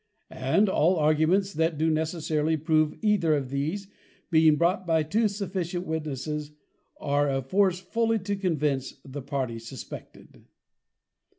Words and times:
And, 0.31 0.67
+all 0.67 0.95
Arguments 0.95 1.53
that 1.53 1.77
do 1.77 1.87
necessarily 1.91 2.57
prove 2.57 2.95
either 3.03 3.35
of 3.35 3.49
these+, 3.51 3.87
being 4.31 4.55
brought 4.55 4.87
by 4.87 5.03
two 5.03 5.27
sufficient 5.27 5.85
Witnesses, 5.85 6.53
are 6.99 7.29
of 7.29 7.51
force 7.51 7.79
fully 7.79 8.17
to 8.17 8.35
convince 8.35 8.99
the 9.05 9.21
party 9.21 9.59
suspected. 9.59 10.45